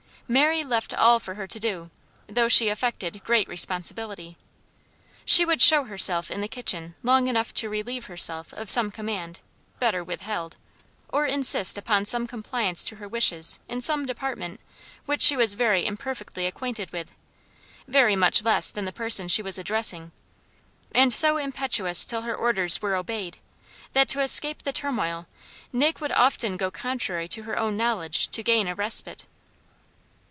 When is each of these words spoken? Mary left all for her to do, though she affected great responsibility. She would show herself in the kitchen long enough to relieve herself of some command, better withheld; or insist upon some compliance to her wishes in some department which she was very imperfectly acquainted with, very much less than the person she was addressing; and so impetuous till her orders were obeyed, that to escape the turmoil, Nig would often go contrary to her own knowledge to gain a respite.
Mary 0.27 0.63
left 0.63 0.93
all 0.93 1.19
for 1.19 1.33
her 1.33 1.45
to 1.45 1.59
do, 1.59 1.91
though 2.25 2.47
she 2.47 2.69
affected 2.69 3.21
great 3.25 3.49
responsibility. 3.49 4.37
She 5.25 5.43
would 5.43 5.61
show 5.61 5.83
herself 5.83 6.31
in 6.31 6.39
the 6.39 6.47
kitchen 6.47 6.95
long 7.03 7.27
enough 7.27 7.53
to 7.55 7.67
relieve 7.67 8.05
herself 8.05 8.53
of 8.53 8.69
some 8.69 8.91
command, 8.91 9.41
better 9.79 10.01
withheld; 10.01 10.55
or 11.09 11.25
insist 11.25 11.77
upon 11.77 12.05
some 12.05 12.27
compliance 12.27 12.81
to 12.85 12.95
her 12.95 13.09
wishes 13.09 13.59
in 13.67 13.81
some 13.81 14.05
department 14.05 14.61
which 15.05 15.21
she 15.21 15.35
was 15.35 15.55
very 15.55 15.85
imperfectly 15.85 16.45
acquainted 16.47 16.93
with, 16.93 17.11
very 17.85 18.15
much 18.15 18.41
less 18.41 18.71
than 18.71 18.85
the 18.85 18.93
person 18.93 19.27
she 19.27 19.41
was 19.41 19.57
addressing; 19.57 20.13
and 20.95 21.13
so 21.13 21.35
impetuous 21.35 22.05
till 22.05 22.21
her 22.21 22.33
orders 22.33 22.81
were 22.81 22.95
obeyed, 22.95 23.37
that 23.91 24.07
to 24.07 24.21
escape 24.21 24.63
the 24.63 24.71
turmoil, 24.71 25.27
Nig 25.73 25.99
would 25.99 26.13
often 26.13 26.55
go 26.55 26.71
contrary 26.71 27.27
to 27.27 27.43
her 27.43 27.59
own 27.59 27.75
knowledge 27.75 28.29
to 28.29 28.41
gain 28.43 28.69
a 28.69 28.75
respite. 28.75 29.25